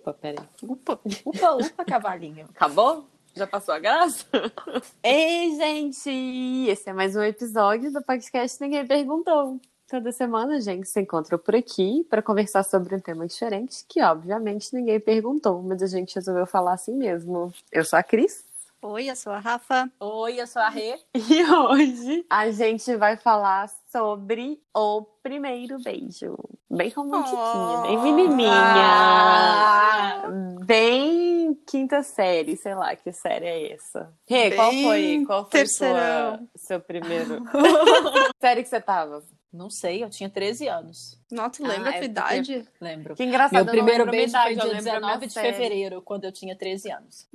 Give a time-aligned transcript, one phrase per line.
[0.00, 0.46] Upa, peraí.
[0.62, 0.98] Upa.
[1.26, 2.46] Upa, upa, cavalinho.
[2.56, 3.04] Acabou?
[3.34, 4.24] Já passou a graça?
[5.04, 6.70] Ei, gente!
[6.70, 9.60] Esse é mais um episódio do podcast Ninguém Perguntou.
[9.86, 14.02] Toda semana a gente se encontra por aqui para conversar sobre um tema diferente que,
[14.02, 17.52] obviamente, ninguém perguntou, mas a gente resolveu falar assim mesmo.
[17.70, 18.42] Eu sou a Cris.
[18.82, 19.90] Oi, eu sou a Rafa.
[20.00, 20.98] Oi, eu sou a Rê.
[21.14, 26.34] E hoje a gente vai falar sobre o primeiro beijo.
[26.70, 27.82] Bem romantiquinha, Oh.
[27.82, 28.50] bem menininha.
[28.52, 30.22] Ah.
[30.64, 34.10] Bem quinta série, sei lá que série é essa.
[34.26, 36.48] Rê, qual foi, qual foi sua, terceirão.
[36.56, 37.42] seu primeiro?
[38.40, 39.22] série que você tava?
[39.52, 41.19] Não sei, eu tinha 13 anos.
[41.30, 42.68] Nossa, tu lembra Ah, a é tua porque- idade?
[42.80, 43.14] Lembro.
[43.14, 45.26] Que engraçado, Meu eu primeiro lembro beijo foi idade, eu dia lembro a minha 19
[45.26, 45.52] de série.
[45.52, 47.28] fevereiro, quando eu tinha 13 anos.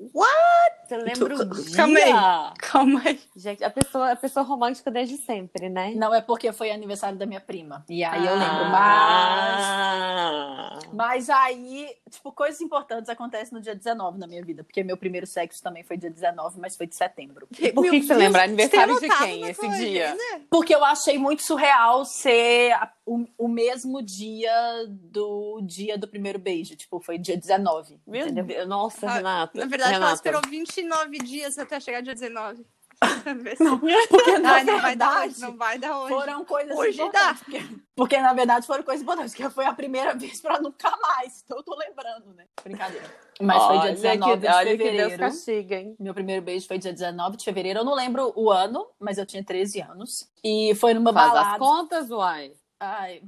[0.85, 1.75] Você lembra o dia?
[1.75, 2.13] Calma aí.
[2.59, 3.19] Calma aí.
[3.35, 5.93] Gente, a pessoa, a pessoa romântica desde sempre, né?
[5.95, 7.83] Não é porque foi aniversário da minha prima.
[7.89, 9.65] E aí eu lembro, mas.
[9.65, 10.79] Ah.
[10.93, 14.63] Mas aí, tipo, coisas importantes acontecem no dia 19 na minha vida.
[14.63, 17.47] Porque meu primeiro sexo também foi dia 19, mas foi de setembro.
[17.47, 18.43] Por que Meu que você Deus, lembra?
[18.43, 20.05] Aniversário de quem esse dia?
[20.13, 20.41] agenda?
[20.49, 24.53] Porque eu achei muito surreal ser a- o, o mesmo dia
[24.89, 26.75] do dia do primeiro beijo.
[26.75, 27.99] Tipo, foi dia 19.
[28.07, 28.43] Meu entendeu?
[28.45, 29.59] Deus, nossa, Ah, Renata.
[29.59, 30.15] Na verdade, ela Renata.
[30.15, 32.65] esperou 29 dias até chegar dia 19.
[33.59, 36.13] Não, porque na Ai, não vai dar verdade, hoje, não vai dar hoje.
[36.13, 37.43] foram coisas Hoje importantes.
[37.43, 37.61] Porque,
[37.93, 39.33] porque, na verdade, foram coisas importantes.
[39.35, 41.41] Porque foi a primeira vez pra nunca mais.
[41.43, 42.45] Então eu tô lembrando, né?
[42.63, 43.05] Brincadeira.
[43.41, 45.19] Mas foi dia Olha 19 que, de olha que Deus fevereiro.
[45.19, 45.95] castiga, hein?
[45.99, 47.79] Meu primeiro beijo foi dia 19 de fevereiro.
[47.79, 50.31] Eu não lembro o ano, mas eu tinha 13 anos.
[50.41, 51.59] E foi numa Faz as balada.
[51.59, 52.53] contas, uai.
[52.79, 53.21] Ai,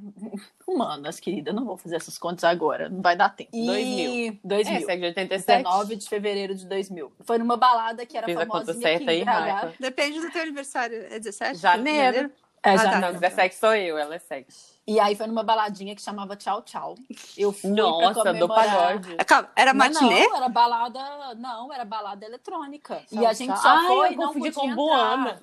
[0.67, 1.53] humanas, querida.
[1.53, 2.89] Não vou fazer essas contas agora.
[2.89, 3.49] Não vai dar tempo.
[3.53, 3.65] E...
[3.65, 4.39] 2000.
[4.43, 4.75] 2000.
[4.75, 5.63] É, você é de 87?
[5.63, 7.11] 19 de fevereiro de 2000.
[7.21, 9.75] Foi numa balada que era Fiz a conta famosinha aqui certa em aí, BH.
[9.79, 11.05] Depende do teu aniversário.
[11.09, 11.59] É 17?
[11.59, 12.31] Janeiro.
[12.61, 12.99] É, Ah, já tá.
[12.99, 14.76] Não, 17 sou eu, ela é 7.
[14.87, 16.95] E aí foi numa baladinha que chamava Tchau Tchau.
[17.37, 19.15] Eu fui pra Nossa, do comemorar- pagode.
[19.19, 20.27] Ah, Calma, era matinê?
[20.27, 21.35] Não, era balada.
[21.35, 22.95] Não, era balada eletrônica.
[23.09, 23.57] Tchau, e a gente tchau.
[23.61, 25.17] só Ai, foi eu e não confundi podia com entrar.
[25.17, 25.41] Buana.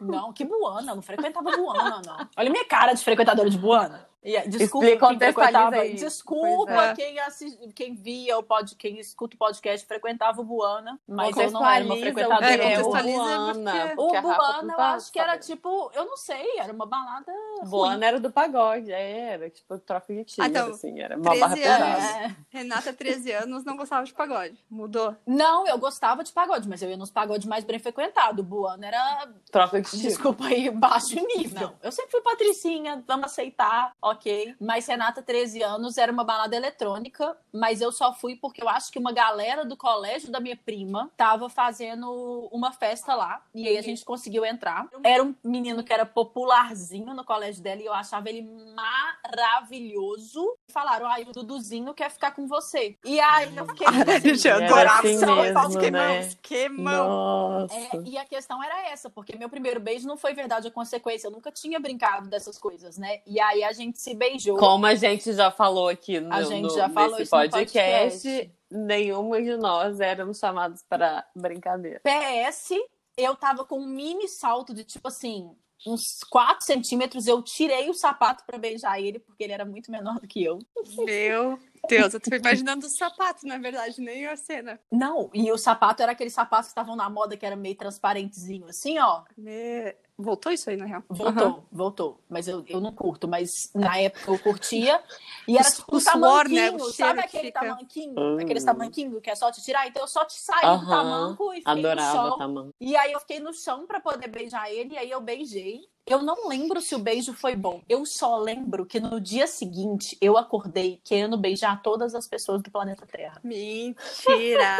[0.00, 0.92] Não, que Buana.
[0.92, 2.28] Eu não frequentava Buana, não.
[2.36, 4.08] Olha a minha cara de frequentadora de Buana.
[4.26, 5.76] E, aí, desculpa Explica, quem frequentava.
[5.76, 5.94] aí.
[5.96, 6.94] Desculpa é.
[6.94, 11.50] quem, assi- quem via o pod, quem escuta o podcast frequentava o Buana, mas eu
[11.50, 12.56] não era uma o frequentadora.
[12.56, 13.70] que É, é o Buana.
[13.72, 16.86] porque- O porque Rafa Buana, eu acho que era tipo, eu não sei, era uma
[16.86, 17.30] balada.
[17.60, 17.68] ruim.
[17.68, 21.24] Buana era do pagode, é, era tipo troca de tiro, Ah, então, assim, era uma
[21.34, 21.84] barra 13 pesada.
[21.84, 22.04] anos.
[22.04, 22.36] É.
[22.50, 24.56] Renata, 13 anos, não gostava de pagode.
[24.70, 25.16] Mudou.
[25.26, 28.40] Não, eu gostava de pagode, mas eu ia nos pagodes mais bem frequentados.
[28.40, 30.02] O Buana era Troca de tiro.
[30.02, 31.72] Desculpa aí, baixo nível.
[31.82, 34.54] eu sempre fui patricinha, vamos aceitar, ok.
[34.60, 38.90] Mas Renata, 13 anos, era uma balada eletrônica, mas eu só fui porque eu acho
[38.90, 43.76] que uma galera do colégio da minha prima tava fazendo uma festa lá, e aí
[43.78, 44.88] a gente conseguiu entrar.
[45.02, 48.42] Era um menino que era popularzinho no colégio dela, e eu achava ele
[48.74, 50.56] maravilhoso.
[50.70, 52.96] Falaram, ai, o Duduzinho quer ficar com você.
[53.04, 53.86] E aí eu fiquei...
[54.34, 57.66] Gente, Era adorava assim São mesmo, queimão.
[57.66, 57.88] né?
[57.92, 61.26] É, e a questão era essa, porque meu primeiro beijo não foi verdade ou consequência.
[61.28, 63.20] Eu nunca tinha brincado dessas coisas, né?
[63.26, 64.56] E aí a gente se beijou.
[64.58, 68.52] Como a gente já falou aqui no, A gente no- já falou nesse podcast, podcast.
[68.70, 72.00] nenhuma de nós éramos chamados para brincadeira.
[72.02, 72.70] PS,
[73.16, 75.54] eu tava com um mini salto de tipo assim,
[75.86, 77.26] uns 4 centímetros.
[77.26, 80.58] Eu tirei o sapato pra beijar ele, porque ele era muito menor do que eu.
[81.04, 81.58] Meu
[81.88, 84.80] Deus, eu tô imaginando os sapatos, na verdade, nem a cena.
[84.90, 88.66] Não, e o sapato era aqueles sapatos que estavam na moda, que era meio transparentezinho,
[88.68, 89.22] assim, ó.
[89.36, 91.02] Me- Voltou isso aí, na real?
[91.08, 91.62] Voltou, Aham.
[91.72, 92.20] voltou.
[92.28, 95.02] Mas eu, eu não curto, mas na época eu curtia.
[95.48, 96.70] E era O- tipo o suor, né?
[96.70, 97.60] tamanquinho, O sabe aquele fica.
[97.60, 98.20] tamanquinho?
[98.20, 98.38] Hum.
[98.38, 99.88] Aqueles tamanquinho que é só te tirar?
[99.88, 102.38] Então eu só te saí do Aham, tamanco e fiquei no Adorava chão.
[102.38, 102.70] tamanho.
[102.80, 105.80] E aí eu fiquei no chão pra poder beijar ele, e aí eu beijei.
[106.06, 107.80] Eu não lembro se o beijo foi bom.
[107.88, 112.70] Eu só lembro que no dia seguinte eu acordei querendo beijar todas as pessoas do
[112.70, 113.40] planeta Terra.
[113.42, 114.76] Mentira!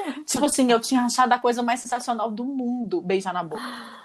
[0.26, 3.62] Tipo assim, eu tinha achado a coisa mais sensacional do mundo beijar na boca.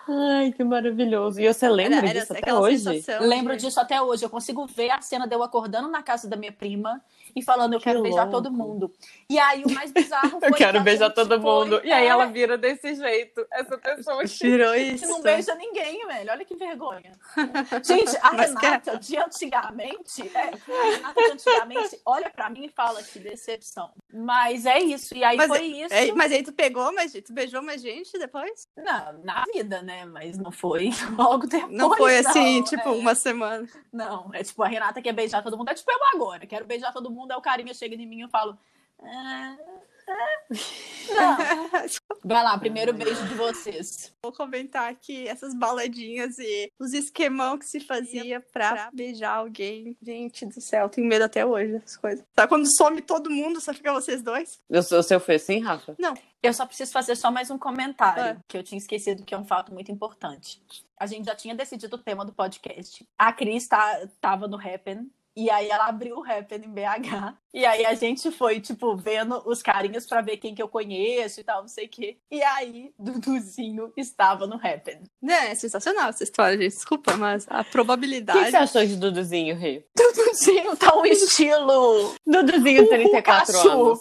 [0.10, 1.40] Ai, que maravilhoso.
[1.40, 3.06] E você lembra Era- era disso até hoje?
[3.22, 4.26] Lembro de- disso até hoje.
[4.26, 7.02] Eu consigo ver a cena de eu acordando na casa da minha prima
[7.38, 8.92] e falando, eu Que quero beijar todo mundo.
[9.30, 11.82] E aí o mais bizarro foi Eu quero que beijar todo foi- mundo.
[11.84, 13.46] E aí É, ela vira desse jeito.
[13.52, 15.08] Essa pessoa que Tirou que isso.
[15.08, 16.32] não beija ninguém, velho.
[16.32, 17.12] Olha que vergonha.
[17.84, 22.70] Gente, a Mas Renata de antigamente, é, a Renata de antigamente olha pra mim e
[22.70, 23.92] fala que decepção.
[24.14, 25.16] Mas é isso.
[25.16, 25.94] E aí Mas foi isso.
[25.94, 28.68] É, mas aí tu pegou, mas tu beijou mais gente depois?
[28.76, 30.06] Na, na vida, né?
[30.06, 31.72] Mas não foi logo depois.
[31.74, 32.64] Não foi assim, não.
[32.64, 32.92] tipo, É.
[32.92, 33.68] uma semana.
[33.92, 35.70] Não, é tipo, a Renata quer beijar todo mundo.
[35.70, 36.46] É tipo eu agora.
[36.48, 38.58] Quero beijar todo mundo, aí o carinha chega em mim e eu falo.
[39.02, 39.58] "Ah,
[42.24, 44.14] Vai lá, primeiro beijo de vocês.
[44.22, 49.98] Vou comentar aqui essas baladinhas e os esquemão que se fazia pra beijar alguém.
[50.02, 52.26] Gente do céu, tenho medo até hoje dessas coisas.
[52.36, 54.62] Sabe quando some todo mundo, só fica vocês dois?
[54.70, 55.96] O seu, o seu foi assim, Rafa?
[56.44, 58.44] Eu só preciso fazer só mais um comentário, Ah.
[58.48, 60.62] que eu tinha esquecido, que é um fato muito importante.
[61.00, 63.06] A gente já tinha decidido o tema do podcast.
[63.18, 65.10] A Cris tá, tava no Happen.
[65.40, 67.36] E aí ela abriu o Happen em BH.
[67.54, 71.40] E aí a gente foi, tipo, vendo os carinhas pra ver quem que eu conheço
[71.40, 72.18] e tal, não sei o quê.
[72.32, 75.04] E aí, Duduzinho estava no Happen.
[75.24, 76.74] É, é sensacional essa história, gente.
[76.74, 78.46] Desculpa, mas a O que, probabilidade.
[78.46, 79.86] que você achou de Duduzinho, Rê?
[79.96, 83.70] Duduzinho tá um estilo Duduzinho, 34 Pikachu.
[83.70, 84.00] anos.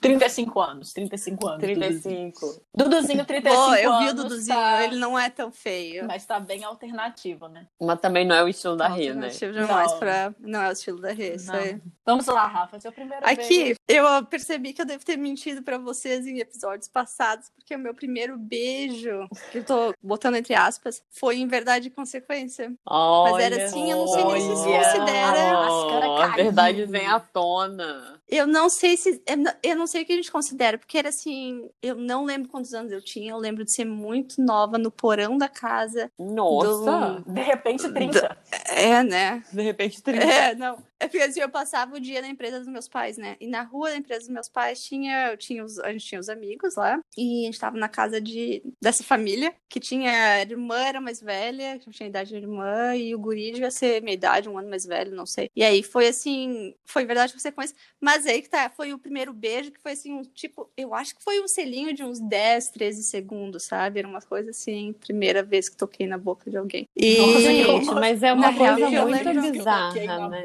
[0.00, 1.60] 35 anos, 35 anos.
[1.60, 2.62] 35.
[2.74, 4.04] Duduzinho, 35 Boa, eu anos.
[4.04, 6.06] vi o Duduzinho, tá- ele não é tão feio.
[6.06, 7.66] Mas tá bem alternativo, né?
[7.80, 9.26] Mas também não é o estilo da Não, Rê, né?
[9.26, 9.98] alternativo demais Não.
[9.98, 10.34] pra...
[10.40, 11.58] Não é o estilo da Rê, isso Não.
[11.58, 11.80] aí.
[12.04, 13.40] Vamos lá, Rafa, seu primeiro beijo.
[13.42, 17.78] Aqui, eu percebi que eu devo ter mentido pra vocês em episódios passados, porque o
[17.78, 22.72] meu primeiro beijo, que eu tô botando entre aspas, foi em verdade e consequência.
[22.84, 24.78] Olha, era assim, eu não sei nem se se olha.
[24.84, 28.20] considera- Máscara A verdade vem à tona.
[28.28, 29.22] Eu não sei se.
[29.26, 31.68] eu não- Eu não sei o que a gente considera, porque era assim.
[31.82, 33.30] Eu não lembro quantos anos eu tinha.
[33.32, 36.10] Eu lembro de ser muito nova no porão da casa.
[36.18, 37.22] Nossa!
[37.26, 38.36] De repente, 30.
[38.70, 39.42] É, né?
[39.52, 40.24] De repente, 30.
[40.24, 40.78] É, não.
[41.02, 43.36] É porque assim, eu passava o dia na empresa dos meus pais, né?
[43.40, 46.20] E na rua da empresa dos meus pais tinha, eu tinha os, a gente tinha
[46.20, 47.00] os amigos lá.
[47.18, 50.12] E a gente tava na casa de, dessa família, que tinha.
[50.12, 54.00] A irmã era mais velha, que tinha idade da irmã, e o guri devia ser
[54.00, 55.50] minha idade, um ano mais velho, não sei.
[55.56, 57.74] E aí foi assim, foi verdade consequência.
[58.00, 61.16] Mas aí que tá, foi o primeiro beijo, que foi assim, um tipo, eu acho
[61.16, 63.98] que foi um selinho de uns 10, 13 segundos, sabe?
[63.98, 66.88] Era uma coisa assim, primeira vez que toquei na boca de alguém.
[66.94, 67.16] E.
[67.18, 70.44] Nossa, Gente, mas é uma Na coisa real, muito bizarra, né?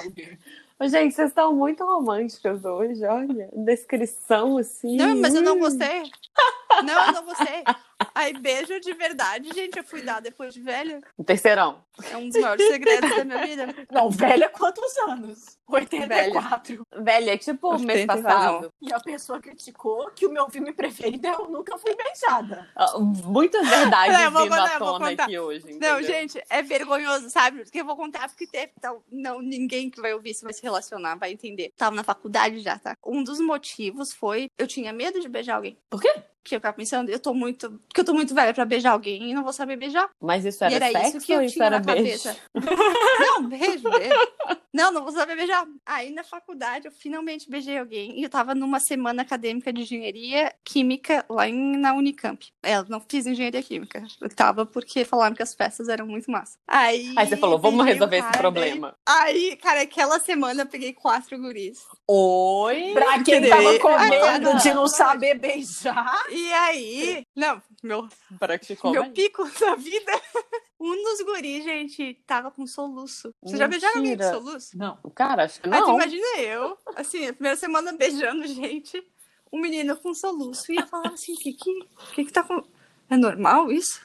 [0.00, 0.38] De alguém.
[0.82, 3.48] Gente, vocês estão muito românticas hoje, olha.
[3.54, 4.96] Descrição, assim.
[4.96, 5.60] Não, mas eu não Hum.
[5.60, 6.02] gostei.
[6.84, 7.62] Não, eu não gostei.
[8.14, 9.76] Aí, beijo de verdade, gente.
[9.78, 11.00] Eu fui dar depois de velha.
[11.24, 11.84] Terceirão.
[12.10, 13.74] É um dos maiores segredos da minha vida.
[13.90, 15.58] Não, velha quantos anos?
[15.68, 16.86] 84.
[16.98, 18.72] Velha, é tipo o mês 80 passado.
[18.80, 22.68] E a pessoa criticou que o meu filme preferido é Eu Nunca Fui Beijada.
[22.74, 25.24] Ah, Muitas verdades Não, vindo contar, à tona contar.
[25.24, 25.64] aqui hoje.
[25.64, 26.02] Não, entendeu?
[26.02, 27.62] gente, é vergonhoso, sabe?
[27.62, 28.72] Porque eu vou contar porque teve.
[28.76, 31.72] Então, não, ninguém que vai ouvir isso vai se relacionar, vai entender.
[31.76, 32.96] Tava na faculdade já, tá?
[33.04, 35.78] Um dos motivos foi eu tinha medo de beijar alguém.
[35.88, 36.12] Por quê?
[36.44, 37.70] Porque eu ficava pensando, eu tô muito.
[37.88, 40.10] Porque eu tô muito velha pra beijar alguém e não vou saber beijar.
[40.20, 42.22] Mas isso E era, era sexo isso que eu ou isso tinha era na beijo?
[42.22, 42.36] cabeça.
[43.18, 44.60] Não, beijo, beijo.
[44.74, 45.64] Não, não vou saber beijar.
[45.86, 48.18] Aí na faculdade eu finalmente beijei alguém.
[48.18, 52.44] E eu tava numa semana acadêmica de engenharia química lá em, na Unicamp.
[52.60, 54.04] É, eu não fiz engenharia química.
[54.20, 56.58] Eu tava porque falaram que as festas eram muito massa.
[56.66, 58.96] Aí, Aí você falou, vamos resolver esse problema.
[59.06, 61.78] Aí, aí, cara, aquela semana eu peguei quatro guris.
[62.08, 62.92] Oi?
[62.92, 63.50] Pra quem Entendeu?
[63.50, 66.24] tava com medo de não saber beijar.
[66.30, 70.12] E aí, não, meu, Praticou meu pico da vida.
[70.80, 73.32] Um dos guris, gente, tava com soluço.
[73.42, 74.38] Vocês já beijaram alguém com Mentira.
[74.72, 74.78] Soluço?
[74.78, 75.10] Não.
[75.14, 75.94] Cara, acho que Mas tu não.
[75.94, 79.02] imagina eu, assim, a primeira semana beijando gente,
[79.52, 82.62] um menino com soluço, e eu falava assim, que que, que que tá com...
[83.10, 84.00] É normal isso?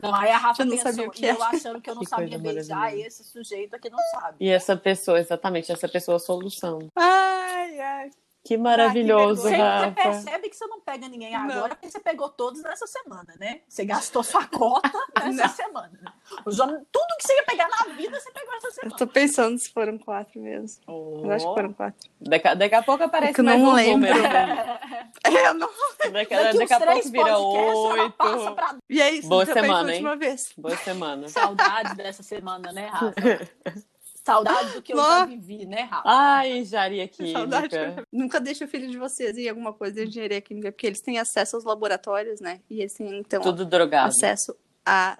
[0.00, 1.94] Não, aí a Rafa Eu não pensou, sabia o que e eu achando que eu
[1.94, 4.36] não Que sabia beijar esse sujeito aqui não sabe.
[4.40, 6.88] E essa pessoa, exatamente, essa pessoa solução.
[6.94, 8.10] Ai, ai.
[8.44, 9.42] Que maravilhoso.
[9.42, 9.90] Você, você Rafa.
[9.90, 11.50] percebe que você não pega ninguém Não.
[11.50, 13.62] agora, porque você pegou todos nessa semana, né?
[13.68, 14.88] Você gastou sua cota
[15.24, 15.48] nessa Não.
[15.48, 16.14] semana.
[16.30, 16.42] Né?
[16.44, 18.96] Os homens, tudo que você ia pegar na vida, você pegou essa Eu semana.
[18.96, 20.82] tô pensando se foram quatro mesmo.
[20.88, 22.10] Eu acho que foram quatro.
[22.20, 24.08] Daqui, a- daqui a pouco aparece É que eu mais não um lembro.
[24.14, 24.26] número.
[25.24, 25.68] É, eu não...
[26.12, 28.12] Daqui, Daqui daqui a uns três pouco vira oito.
[28.54, 30.04] pra E é isso, Boa semana, a hein?
[30.04, 30.52] última vez.
[30.56, 31.28] Boa semana.
[31.28, 33.14] Saudades dessa semana, né, Rafa?
[34.24, 35.26] Saudades do que eu já Nó.
[35.26, 36.02] vivi, né, Rafa?
[36.04, 37.68] Ai, engenharia Saudade.
[37.68, 38.04] química.
[38.12, 41.00] Nunca deixe o filho de vocês ir em alguma coisa de engenharia química, porque eles
[41.00, 42.60] têm acesso aos laboratórios, né?
[42.68, 44.08] E eles têm, então, Tudo drogado.
[44.08, 45.16] acesso a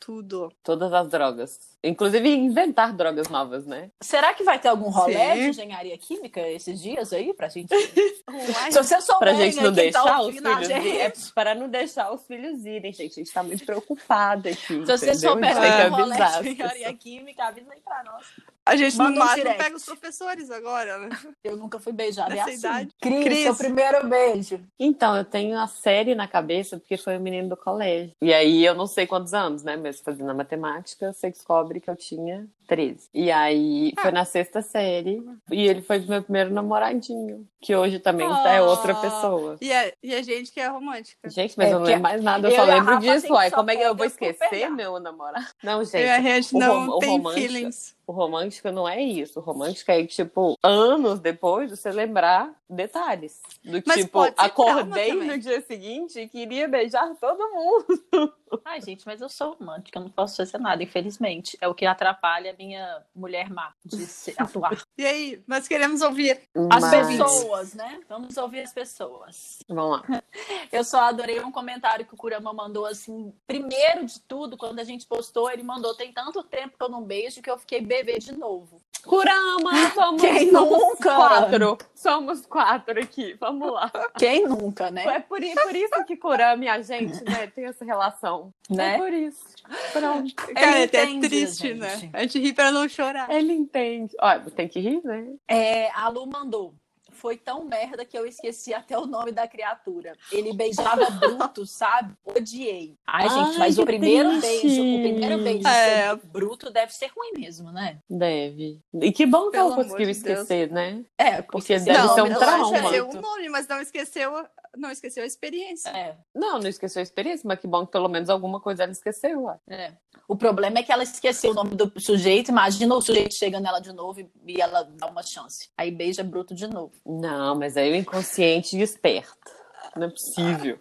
[0.00, 0.50] tudo.
[0.62, 1.77] Todas as drogas.
[1.82, 3.90] Inclusive inventar drogas novas, né?
[4.02, 5.34] Será que vai ter algum rolê Sim.
[5.34, 7.68] de engenharia química esses dias aí pra gente?
[8.28, 10.86] Uai, Se você souber, Pra gente né, não tá deixar os ouvindo a filhos gente,
[10.86, 11.00] irem.
[11.00, 13.12] É para não deixar os filhos irem, gente.
[13.12, 14.66] A gente tá muito preocupada aqui.
[14.66, 15.30] Se você entendeu?
[15.30, 18.26] souber tem que de rolê de engenharia química, avisa aí pra nós.
[18.66, 21.08] A gente Manda no máximo pega os professores agora, né?
[21.42, 22.34] Eu nunca fui beijada.
[22.34, 22.58] É Nessa assim.
[22.58, 22.90] idade.
[23.00, 23.42] Cris, Cris.
[23.44, 24.60] seu primeiro beijo.
[24.78, 28.12] Então, eu tenho a série na cabeça porque foi o menino do colégio.
[28.20, 29.74] E aí eu não sei quantos anos, né?
[29.76, 33.08] Mas fazendo a matemática, você descobre que eu tinha 13.
[33.14, 35.20] E aí foi na sexta série.
[35.50, 37.48] E ele foi meu primeiro namoradinho.
[37.60, 39.00] Que hoje também é outra Ah.
[39.00, 39.56] pessoa.
[39.60, 41.28] E a, e a gente que é romântica.
[41.28, 43.32] Gente, mas É, eu não lembro mais nada, eu, eu só lembro disso.
[43.32, 45.46] Uai, como é que eu vou esquecer meu namorado?
[45.64, 46.42] Não, Eu e a gente.
[46.44, 47.98] gente o não o tem romântico- feelings.
[48.06, 49.38] O romântico não é isso.
[49.38, 53.42] O romântico é, tipo, anos depois você lembrar detalhes.
[53.62, 58.32] Do Mas tipo, acordei no dia seguinte e queria beijar todo mundo.
[58.64, 61.58] Ai, gente, mas eu sou romântica, eu não posso fazer nada, infelizmente.
[61.60, 63.96] É o que atrapalha a minha mulher má de
[64.36, 64.76] atuar.
[64.98, 66.42] E aí, nós queremos ouvir.
[66.70, 68.00] As Mas- pessoas, né?
[68.08, 69.60] Vamos ouvir as pessoas.
[69.68, 70.02] Vamos lá.
[70.72, 73.32] Eu só adorei um comentário que o Kurama mandou assim.
[73.46, 77.02] Primeiro de tudo, quando a gente postou, ele mandou: tem tanto tempo que eu não
[77.02, 78.80] beijo que eu fiquei bebê de novo.
[79.04, 81.14] Kurama, somos, Quem nunca?
[81.14, 81.78] quatro.
[81.98, 83.36] Somos quatro aqui.
[83.40, 83.90] Vamos lá.
[84.16, 85.04] Quem nunca, né?
[85.04, 88.54] É por, por isso que Kurama e a gente, né, tem essa relação.
[88.70, 88.94] Né?
[88.94, 89.44] É por isso.
[89.92, 90.32] Pronto.
[90.36, 91.80] Cara, é até triste, gente.
[91.80, 92.10] né?
[92.12, 93.28] A gente ri pra não chorar.
[93.28, 94.14] Ele entende.
[94.20, 95.26] Olha, tem que rir, né?
[95.48, 96.72] É, a Lu mandou.
[97.18, 100.12] Foi tão merda que eu esqueci até o nome da criatura.
[100.30, 102.14] Ele beijava bruto, sabe?
[102.24, 102.96] Odiei.
[103.04, 104.66] Ai, Ai, gente, mas que o primeiro triste.
[104.66, 106.14] beijo, o primeiro beijo É.
[106.16, 107.98] bruto deve ser ruim mesmo, né?
[108.08, 108.80] Deve.
[108.94, 110.16] E que bom que Pelo ela conseguiu de Deus.
[110.18, 111.04] esquecer, né?
[111.18, 112.76] É, Porque se deve não, ser um não trauma.
[112.76, 113.18] esqueceu muito.
[113.18, 114.32] o nome, mas não esqueceu,
[114.78, 115.88] não esqueceu a experiência.
[115.90, 118.92] É, Não, não esqueceu a experiência, mas que bom que pelo menos alguma coisa ela
[118.92, 119.42] esqueceu.
[119.44, 119.58] Ué.
[119.68, 119.92] é.
[120.28, 122.50] O problema é que ela esqueceu o nome do sujeito.
[122.50, 125.70] Imagina o sujeito chega nela de novo e- e ela dá uma chance.
[125.76, 126.92] Aí beija bruto de novo.
[127.06, 129.57] Não, mas aí o inconsciente e esperto.
[129.96, 130.78] Não é possível.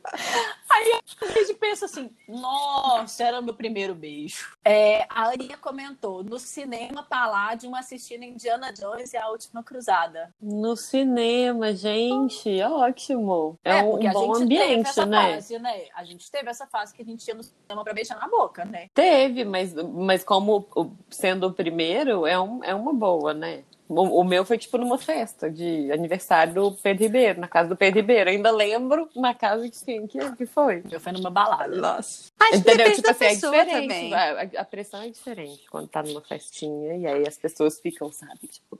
[0.69, 4.55] A gente pensa assim, nossa, era meu primeiro beijo.
[4.63, 10.29] É, a Aninha comentou, no cinema Palladium assistindo Indiana Jones e a Última Cruzada.
[10.41, 13.57] No cinema, gente, ótimo.
[13.63, 15.33] É, um porque a bom gente teve ambiente, essa né?
[15.33, 15.85] fase, né?
[15.95, 18.63] A gente teve essa fase que a gente ia no cinema pra beijar na boca,
[18.65, 18.87] né?
[18.93, 23.63] Teve, mas, mas como o- sendo o primeiro, é, um, é uma boa, né?
[23.89, 27.75] O, o meu foi tipo numa festa de aniversário do Pedro Ribeiro, na casa do
[27.75, 28.29] Pedro Ribeiro.
[28.29, 30.83] Ainda lembro na casa de quem que, que foi.
[30.91, 31.75] Eu fui numa balada.
[31.75, 32.31] Nossa.
[32.39, 32.77] Acho que Entendeu?
[32.77, 33.81] depende Tipo da assim, é pessoa diferente.
[33.81, 34.13] também.
[34.13, 38.47] A, a pressão é diferente quando tá numa festinha e aí as pessoas ficam, sabe?
[38.47, 38.79] Tipo,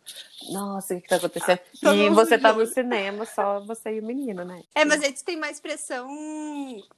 [0.49, 1.59] nossa, o que, que tá acontecendo?
[1.81, 4.61] todo e você tá no cinema, só você e o menino, né?
[4.75, 6.07] É, mas aí tu tem mais pressão.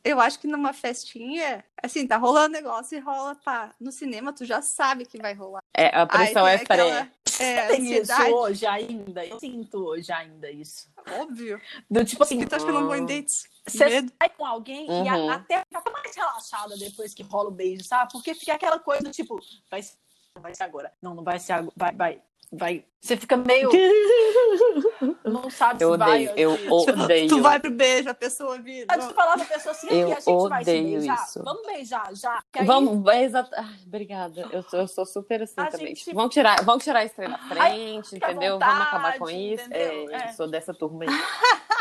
[0.03, 3.73] Eu acho que numa festinha, assim, tá rolando negócio e rola, pá.
[3.79, 5.61] No cinema, tu já sabe que vai rolar.
[5.75, 6.73] É, a pressão Aí é pré.
[6.81, 9.25] aquela- É, Tem isso hoje ainda.
[9.25, 10.89] Eu sinto hoje ainda isso.
[11.19, 11.61] óbvio.
[11.89, 13.47] Do tipo assim, Porque tu acha que eu não vou em dates?
[13.65, 14.11] Você Medo.
[14.21, 15.29] sai com alguém e Uhum.
[15.29, 18.11] a- até fica mais relaxada depois que rola o beijo, sabe?
[18.11, 19.39] Porque fica aquela coisa tipo,
[19.71, 19.95] vai ser,
[20.35, 20.91] não vai ser agora.
[21.01, 21.73] Não, não vai ser agora.
[21.77, 22.21] Vai, vai,
[22.51, 22.85] vai.
[23.01, 23.69] Você fica meio.
[25.23, 26.27] Não sabe Eu se vai.
[26.27, 27.29] odeio, eu ou se- odeio.
[27.29, 28.87] Tu vai pro beijo, a pessoa vira.
[28.93, 31.23] Antes de falar pra pessoa assim, Eu aqui, a gente vai se odeio beijar.
[31.23, 31.43] isso.
[31.43, 32.43] Vamos beijar já.
[32.57, 33.49] Aí- Vamos, é exato.
[33.55, 34.47] Ai, obrigada.
[34.51, 35.87] Eu sou, eu sou super assim A também.
[35.87, 38.59] gente- Tipo, vamos tirar, vamos tirar isso da frente, à entendeu?
[38.59, 39.67] vamos acabar com vontade, isso.
[39.71, 40.29] É, É.
[40.29, 41.09] Eu sou dessa turma aí.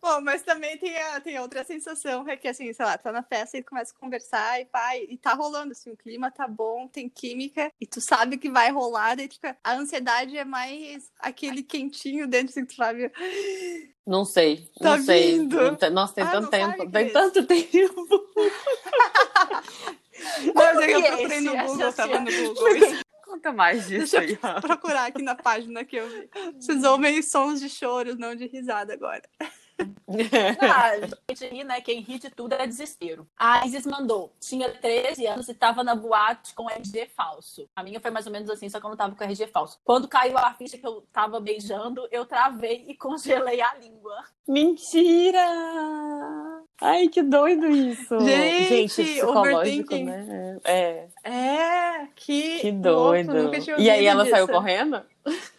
[0.00, 3.10] Bom, mas também tem a, tem a outra sensação, é que assim, sei lá, tá
[3.12, 6.46] na festa e começa a conversar e vai, e tá rolando, assim, o clima tá
[6.48, 10.44] bom, tem química, e tu sabe que vai rolar, daí tu fica, a ansiedade é
[10.44, 13.10] mais aquele quentinho dentro, assim, que tu sabe,
[14.06, 15.38] Não sei, Tá não sei.
[15.38, 15.56] vindo.
[15.90, 16.90] Nossa, tem Ah, tanto tempo.
[16.90, 18.30] Tem tanto tempo.
[20.54, 22.30] Mas é eu é procurei no esse Google, tava no?
[22.30, 22.64] Google.
[23.24, 24.54] Conta mais disso Deixa aí.
[24.54, 26.30] eu procurar aqui na página que eu vi.
[26.60, 29.22] Vocês ouvem sons de choro, não de risada agora.
[30.60, 30.92] Ah,
[31.28, 31.80] gente, ri, né?
[31.80, 33.26] Quem ri de tudo é desespero.
[33.38, 34.32] A Isis mandou.
[34.40, 37.68] Tinha 13 anos e tava na boate com RG falso.
[37.74, 39.78] A minha foi mais ou menos assim, só que eu não tava com RG falso.
[39.84, 44.24] Quando caiu a ficha que eu tava beijando, eu travei e congelei a língua.
[44.48, 45.44] Mentira!
[46.80, 48.18] Ai, que doido isso.
[48.20, 49.38] Gente, psicológico,
[49.94, 50.04] overthinking.
[50.04, 50.58] né?
[50.64, 52.82] É, É, que, que louco,
[53.24, 53.60] doido.
[53.60, 54.34] tinha e aí ela disso.
[54.36, 55.02] saiu correndo?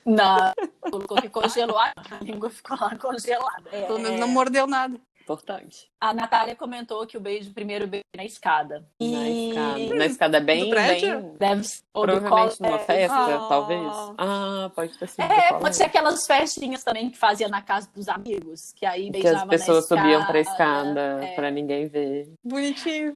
[0.06, 0.54] Não,
[0.90, 3.70] colocou que congelou a língua, ficou lá congelada.
[3.72, 5.00] É, Pelo menos não mordeu nada.
[5.32, 5.90] Importante.
[6.00, 8.80] A Natália comentou que o beijo, primeiro beijo na escada.
[9.02, 9.96] Na E escada.
[9.96, 11.36] Na escada é bem, bem.
[11.38, 11.82] deve ser.
[11.92, 13.46] Provavelmente numa festa, Ah.
[13.50, 13.92] talvez.
[14.18, 15.28] Ah, pode ter sido.
[15.28, 19.06] do É, pode ser aquelas festinhas também que fazia na casa dos amigos, que aí
[19.06, 20.90] Que beijava as pessoas na subiam pra escada.
[20.92, 21.36] escada É.
[21.36, 22.32] pra ninguém ver.
[22.46, 23.14] Bonitinho.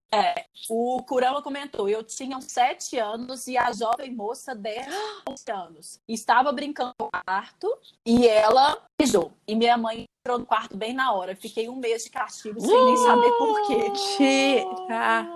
[0.70, 4.86] O Kurama comentou: eu tinha uns 7 anos e a jovem moça 10,
[5.30, 6.00] 11 anos.
[6.10, 7.74] Estava brincando no quarto
[8.06, 9.34] e ela beijou.
[9.48, 11.36] E minha mãe entrou no quarto bem na hora.
[11.36, 13.91] Fiquei um mês de castigo sem nem saber por quê.
[14.17, 15.27] Tira.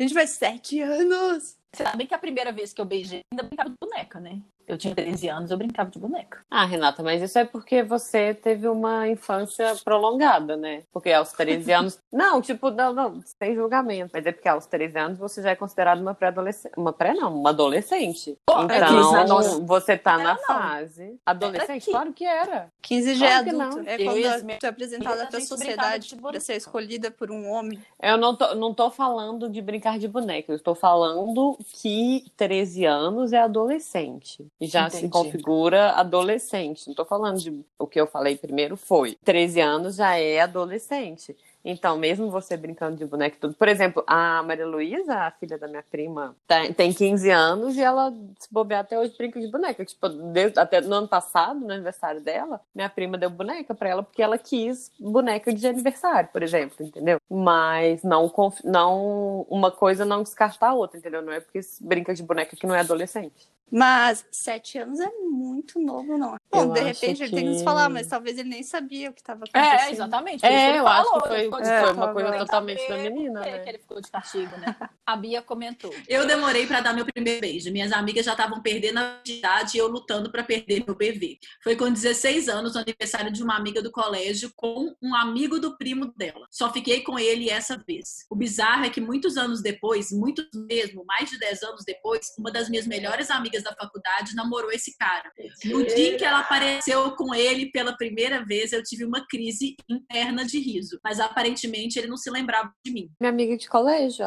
[0.00, 1.56] Gente, vai sete anos.
[1.74, 4.40] Você sabe que a primeira vez que eu beijei, ainda brincava de boneca, né?
[4.66, 6.40] Eu tinha 13 anos, eu brincava de boneca.
[6.50, 10.82] Ah, Renata, mas isso é porque você teve uma infância prolongada, né?
[10.92, 11.98] Porque aos 13 anos.
[12.12, 14.10] Não, tipo, não, não, sem julgamento.
[14.12, 16.72] Mas é porque aos 13 anos você já é considerado uma pré-adolescente.
[16.76, 18.36] Uma pré, não, uma adolescente.
[18.46, 20.42] Pô, então, é não- você tá Não, na não.
[20.44, 21.16] fase.
[21.26, 21.84] Adolescente?
[21.84, 22.68] que- Claro que era.
[22.80, 23.88] 15 já é Claro que adulto.
[23.88, 27.50] É Eu quando e minhas é apresentada pra sociedade de pra ser escolhida por um
[27.50, 27.78] homem.
[28.00, 32.84] Eu não tô, não tô falando de brincar de boneca, eu estou falando que 13
[32.84, 34.46] anos é adolescente.
[34.62, 35.10] E já se Entendi.
[35.10, 36.86] configura adolescente.
[36.86, 37.64] Não tô falando de.
[37.76, 41.36] O que eu falei primeiro foi: 13 anos já é adolescente.
[41.64, 43.54] Então, mesmo você brincando de boneca e tudo.
[43.54, 47.80] Por exemplo, a Maria Luísa, a filha da minha prima, tá- tem 15 anos e
[47.80, 49.84] ela, se bobear até hoje, brinca de boneca.
[49.84, 54.02] Tipo, desde- até no ano passado, no aniversário dela, minha prima deu boneca pra ela
[54.02, 57.18] porque ela quis boneca de aniversário, por exemplo, entendeu?
[57.30, 58.32] Mas não,
[58.64, 61.22] não uma coisa não descarta a outra, entendeu?
[61.22, 63.52] Não é porque se brinca de boneca que não é adolescente.
[63.74, 66.36] Mas 7 anos é muito novo, não.
[66.50, 68.62] Bom, Eu de acho repente ele tem que que- nos falar, mas talvez ele nem
[68.62, 69.88] sabia o que estava acontecendo.
[69.88, 70.44] É, exatamente.
[70.44, 72.96] É, eu acho falou, que foi, ficou de foi É, uma coisa foi totalmente da
[72.96, 73.58] menina, né?
[73.58, 74.76] que ele ficou de castigo, né?
[75.06, 75.92] A Bia comentou.
[76.08, 77.70] Eu demorei pra dar meu primeiro beijo.
[77.70, 81.38] Minhas amigas já estavam perdendo a idade e eu lutando pra perder meu BV.
[81.62, 85.76] Foi com 16 anos, no aniversário de uma amiga do colégio, com um amigo do
[85.76, 86.46] primo dela.
[86.50, 88.26] Só fiquei com ele essa vez.
[88.30, 92.50] O bizarro é que muitos anos depois, muitos mesmo, mais de 10 anos depois, uma
[92.50, 95.30] das minhas melhores amigas da faculdade namorou esse cara.
[95.64, 99.76] No dia em que ela apareceu com ele pela primeira vez, eu tive uma crise
[99.88, 100.98] interna de riso.
[101.02, 103.10] Mas aparentemente ele não se lembrava de mim.
[103.20, 104.24] Minha amiga de colégio,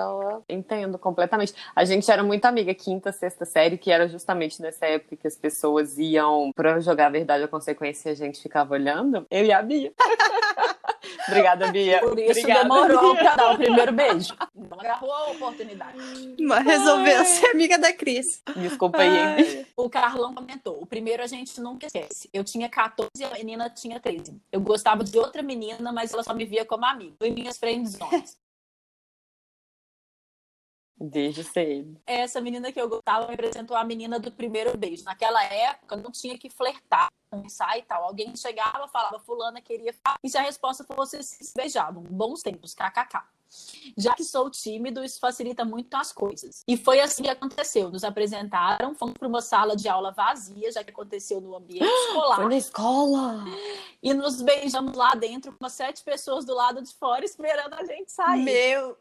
[0.49, 1.53] entendo completamente.
[1.75, 5.37] A gente era muito amiga, quinta, sexta série, que era justamente nessa época que as
[5.37, 9.25] pessoas iam pra jogar a verdade ou consequência e a gente ficava olhando.
[9.31, 9.93] Eu e a Bia.
[11.27, 11.99] Obrigada, Bia.
[11.99, 13.23] Por isso Obrigada, demorou Bia.
[13.23, 14.33] pra dar o primeiro beijo.
[14.55, 15.97] Não agarrou a oportunidade.
[16.39, 17.25] Mas resolveu Ai.
[17.25, 18.41] ser amiga da Cris.
[18.55, 19.65] Desculpa aí, hein?
[19.75, 22.29] O Carlão comentou: o primeiro a gente nunca esquece.
[22.33, 24.39] Eu tinha 14 e a menina tinha 13.
[24.51, 27.15] Eu gostava de outra menina, mas ela só me via como amiga.
[27.19, 28.37] Foi minhas friendzones.
[30.97, 31.99] Desde cedo.
[32.05, 35.03] Essa menina que eu gostava me apresentou a menina do primeiro beijo.
[35.03, 38.03] Naquela época, não tinha que flertar, conversar e tal.
[38.03, 40.15] Alguém chegava, falava, fulana queria ficar.
[40.23, 42.01] E se a resposta fosse se beijavam.
[42.03, 43.23] Bons tempos, kkk.
[43.97, 46.63] Já que sou tímido, isso facilita muito as coisas.
[46.67, 47.89] E foi assim que aconteceu.
[47.89, 52.35] Nos apresentaram, fomos para uma sala de aula vazia, já que aconteceu no ambiente escolar.
[52.37, 53.45] Foi na escola.
[54.01, 58.11] E nos beijamos lá dentro, com sete pessoas do lado de fora esperando a gente
[58.11, 58.43] sair.
[58.43, 58.97] Meu,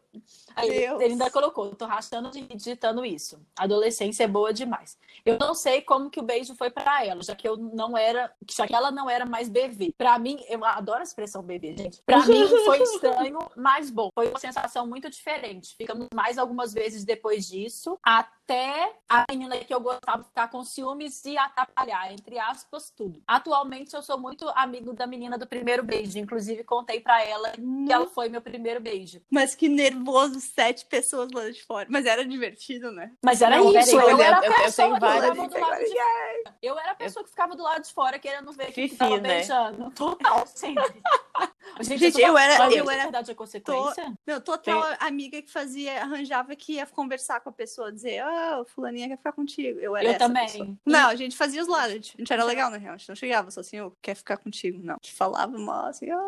[0.54, 1.00] Aí Deus.
[1.00, 3.40] ele ainda colocou, tô rachando de digitando isso.
[3.56, 4.96] Adolescência é boa demais.
[5.24, 8.32] Eu não sei como que o beijo foi pra ela, já que eu não era,
[8.50, 9.92] já que ela não era mais bebê.
[9.96, 12.00] Pra mim, eu adoro a expressão bebê, gente.
[12.04, 14.10] Pra mim foi estranho, mas bom.
[14.14, 15.74] Foi uma sensação muito diferente.
[15.76, 21.24] Ficamos mais algumas vezes depois disso, até a menina que eu gostava ficar com ciúmes
[21.24, 23.22] e atrapalhar, entre aspas, tudo.
[23.26, 27.92] Atualmente eu sou muito amigo da menina do primeiro beijo, inclusive contei pra ela que
[27.92, 29.22] ela foi meu primeiro beijo.
[29.30, 31.86] Mas que nervoso, sete pessoas lá de fora.
[31.90, 33.12] Mas era divertido, né?
[33.24, 35.60] Mas era Não, isso, eu olha, era a eu- eu pessoa que várias- ficava do
[35.60, 36.56] lado de fora.
[36.62, 39.16] Eu era a pessoa que ficava do lado de fora querendo ver quem Fifi, ficava
[39.18, 39.36] né?
[39.36, 39.90] beijando.
[39.92, 40.84] Total, sempre.
[41.80, 44.12] Gente, eu era- eu era- verdade a consequência?
[44.26, 48.64] Meu, total amiga que fazia, arranjava que ia conversar com a pessoa, dizer, ah, o
[48.64, 49.78] fulaninha quer ficar contigo.
[49.80, 50.46] Eu era Eu também.
[50.46, 50.68] pessoa.
[50.86, 52.94] Não, a gente fazia os lados, a gente, gente era legal, na real.
[52.94, 54.78] A gente não chegava só assim, eu quer ficar contigo.
[54.82, 56.20] Não, a gente falava mal, assim, ó,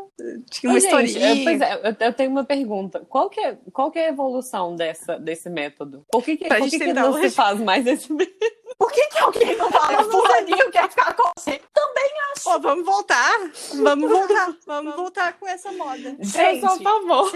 [0.50, 1.26] tinha uma gente, historinha.
[1.26, 3.00] é, pois é, eu, tenho uma pergunta.
[3.08, 6.04] Qual que é, qual que é a evolução dessa, desse método?
[6.10, 8.36] Por que, que, por gente que, que não se faz mais esse método?
[8.78, 11.60] Por que, que alguém não fala fulaninho quer ficar com você?
[11.72, 12.48] Também acho.
[12.50, 16.16] Ó, vamos voltar, vamos voltar, vamos voltar com essa moda.
[16.18, 17.32] Eu sou a Gente, favor.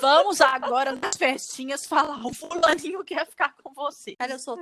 [0.00, 4.16] vamos agora nas festinhas falar o fulaninho quer ficar com você.
[4.16, 4.58] Cara, eu sou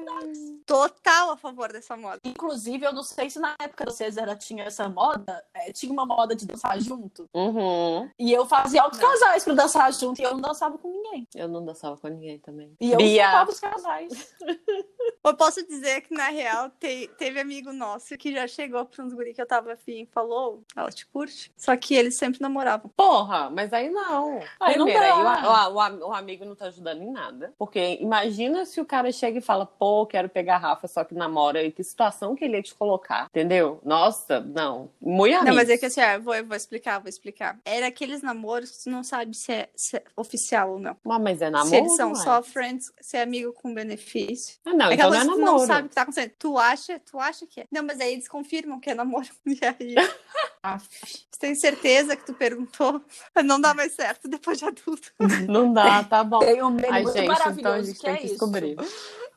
[0.66, 2.20] total a favor dessa moda.
[2.24, 6.05] Inclusive, eu não sei se na época da César tinha essa moda, é, tinha uma
[6.05, 7.26] moda de dançar junto.
[7.35, 8.11] Uhum.
[8.18, 11.26] E eu fazia altos casais pra dançar junto e eu não dançava com ninguém.
[11.35, 12.74] Eu não dançava com ninguém também.
[12.81, 13.44] E eu Bia.
[13.48, 14.35] os casais.
[15.30, 19.12] Eu posso dizer que, na real, te- teve amigo nosso que já chegou pra uns
[19.14, 21.52] guri que eu tava afim e falou, ela te curte?
[21.56, 22.90] Só que eles sempre namoravam.
[22.96, 24.40] Porra, mas aí não.
[24.58, 25.68] Aí não Primeiro, aí dá.
[25.68, 27.54] o, o- o am- o amigo não tá ajudando em nada.
[27.58, 31.14] Porque imagina se o cara chega e fala, pô, quero pegar a Rafa, só que
[31.14, 31.62] namora.
[31.62, 33.80] E que situação que ele ia te colocar, entendeu?
[33.84, 34.90] Nossa, não.
[35.00, 37.58] Muito Não, mas é que assim, ah, eu vou, eu vou explicar, vou explicar.
[37.64, 40.96] Era aqueles namoros que tu não sabe se é, se é oficial ou não.
[41.08, 42.24] Ah, mas é namoro, se eles são não é?
[42.24, 44.58] só friends, se é amigo com benefício.
[44.64, 45.59] Ah, não, É então aquela não é tu namoro.
[45.61, 46.33] não sabe o que tá acontecendo.
[46.38, 47.66] Tu acha, tu acha que é.
[47.70, 49.28] Não, mas aí eles confirmam que é namoro.
[49.46, 49.94] E aí,
[51.30, 53.02] tu tem certeza que tu perguntou?
[53.44, 55.12] Não dá mais certo depois de adulto.
[55.48, 56.38] Não dá, tá bom.
[56.38, 58.38] Tem um meme Ai, muito gente, então a maravilhoso gente que tem é que isso.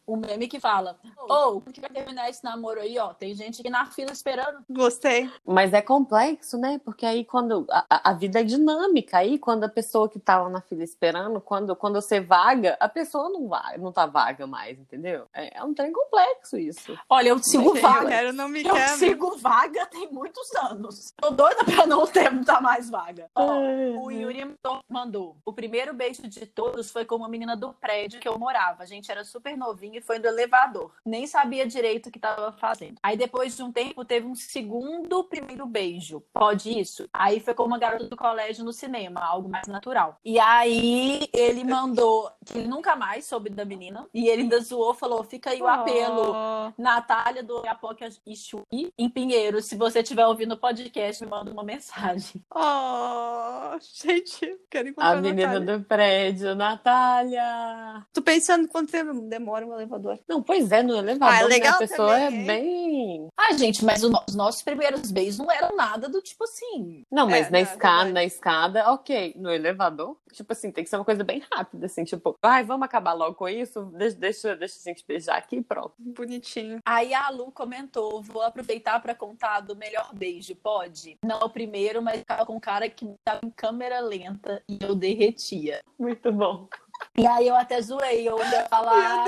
[0.08, 3.13] Um meme que fala: Ô, oh, que vai terminar esse namoro aí, ó?
[3.13, 4.63] Tem gente aqui na fila esperando.
[4.70, 5.30] Gostei.
[5.46, 6.80] Mas é complexo, né?
[6.84, 7.66] Porque aí quando.
[7.70, 9.18] A, a vida é dinâmica.
[9.18, 12.89] Aí quando a pessoa que tá lá na fila esperando, quando, quando você vaga, a
[12.89, 15.26] pessoa não, vai, não tá vaga mais, entendeu?
[15.34, 16.98] É, é um trem complexo isso.
[17.10, 18.04] Olha, eu sigo vaga.
[18.04, 18.98] Eu quero, não me Eu quero.
[18.98, 21.13] sigo vaga tem muitos anos.
[21.18, 23.30] Tô doida pra não ter muita mais vaga.
[23.36, 23.60] Ó,
[24.04, 24.56] o Yuri
[24.89, 25.38] mandou.
[25.46, 28.84] O primeiro beijo de todos foi com uma menina do prédio que eu morava.
[28.84, 30.91] A gente era super novinho e foi do elevador.
[31.06, 32.95] Nem sabia direito o que tava fazendo.
[33.01, 36.21] Aí depois de um tempo teve um segundo primeiro beijo.
[36.34, 37.08] Pode isso?
[37.13, 40.19] Aí foi com uma garota do colégio no cinema, algo mais natural.
[40.23, 44.08] E aí ele mandou que ele nunca mais soube da menina.
[44.13, 46.32] E ele ainda zoou, falou: fica aí o apelo.
[46.32, 46.82] Oh.
[46.82, 49.62] Natália do Iapoca Ixui, em Pinheiro.
[49.62, 52.43] Se você estiver ouvindo o podcast, me manda uma mensagem.
[52.56, 55.77] Oh, gente, quero encontrar A menina Natália.
[55.77, 58.06] do prédio, Natália.
[58.13, 60.19] Tô pensando quanto tempo demora um elevador.
[60.28, 63.28] Não, pois é, no elevador, Ah, é né, legal a pessoa também, é bem.
[63.38, 67.04] Ah, gente, mas o no- os nossos primeiros beijos não eram nada do tipo assim.
[67.12, 68.13] Não, mas É, na não, é escada, verdade.
[68.13, 69.34] na escada, ok.
[69.38, 72.86] No elevador, tipo assim, tem que ser uma coisa bem rápida, assim, tipo, ai, vamos
[72.86, 75.93] acabar logo com isso, deixa, deixa, deixa a gente beijar aqui e pronto.
[75.98, 76.80] Bonitinho.
[76.86, 81.17] Aí a Lu comentou: vou aproveitar pra contar do melhor beijo, pode?
[81.24, 84.96] Não o primeiro, mas ficava com um cara que tava em câmera lenta e eu
[84.96, 85.82] derretia.
[86.00, 86.67] Muito bom.
[87.15, 89.23] E aí eu até zoei, eu ia falar.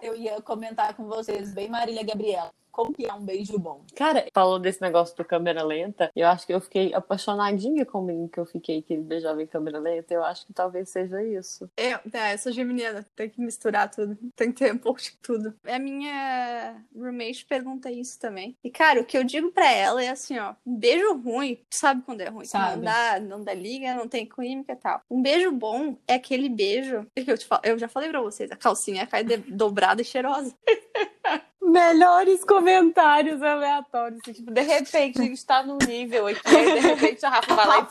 [0.00, 2.52] Eu ia comentar com vocês, bem Marília Gabriela.
[2.72, 3.84] Como que é um beijo bom?
[3.94, 8.02] Cara, falou desse negócio do câmera lenta, eu acho que eu fiquei apaixonadinha com o
[8.02, 11.22] menino que eu fiquei, que ele beijava em câmera lenta, eu acho que talvez seja
[11.22, 11.70] isso.
[11.76, 14.16] Eu, é, eu sou geminiana, tem que misturar tudo.
[14.34, 15.54] Tem que ter um pouco de tudo.
[15.66, 18.56] A minha roommate pergunta isso também.
[18.64, 20.54] E, cara, o que eu digo pra ela é assim, ó.
[20.66, 22.46] Um beijo ruim, tu sabe quando é ruim.
[22.46, 22.84] que Não Sabe.
[22.84, 25.02] dá, não dá liga, não tem química e tal.
[25.10, 28.50] Um beijo bom é aquele beijo que eu, te falo, eu já falei pra vocês,
[28.50, 30.54] a calcinha cai de- dobrada e cheirosa.
[31.62, 34.20] Melhores comentários aleatórios.
[34.22, 37.66] assim, tipo, de repente a gente tá num nível aqui, de repente a Rafa vai
[37.66, 37.84] lá e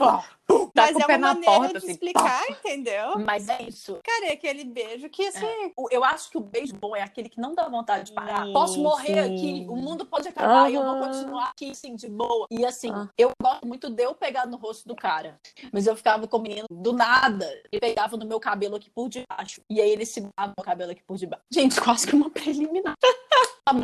[0.74, 1.92] tá Mas com o é pé uma na maneira porta, de assim.
[1.92, 3.20] explicar, entendeu?
[3.20, 4.00] Mas é isso.
[4.04, 5.72] Cara, é aquele beijo que, assim...
[5.78, 8.46] O- Eu acho que o beijo bom é aquele que não dá vontade de parar.
[8.46, 9.36] Sim, Posso morrer sim.
[9.36, 12.48] aqui, o mundo pode acabar e eu vou continuar aqui, assim, de boa.
[12.50, 13.08] E assim, Ah.
[13.18, 15.40] eu gosto muito de eu pegar no rosto do cara.
[15.72, 17.46] Mas eu ficava com o menino do nada.
[17.72, 19.62] Ele pegava no meu cabelo aqui por debaixo.
[19.70, 21.44] E aí ele segurava no meu cabelo aqui por debaixo.
[21.52, 22.96] Gente, quase que uma preliminar.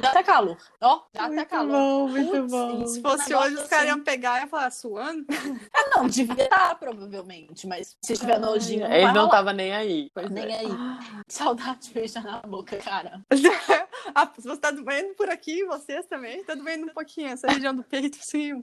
[0.01, 0.57] Dá até calor.
[0.81, 1.71] Ó, dá até Muito calor.
[1.71, 2.87] bom, muito Putz, bom.
[2.87, 3.87] Se fosse hoje, os caras assim.
[3.95, 5.25] iam pegar e ia falar, suando?
[5.73, 7.67] Ah, não, devia estar, provavelmente.
[7.67, 9.31] Mas se tiver nojinho, não Ele vai não rolar.
[9.37, 10.09] tava nem aí.
[10.13, 10.59] Pois Nem é.
[10.59, 10.67] aí.
[11.27, 13.21] Saudade de beijar na boca, cara.
[14.15, 17.75] ah, se você tá doendo por aqui, vocês também, tá doendo um pouquinho, essa região
[17.75, 18.61] do peito, sim.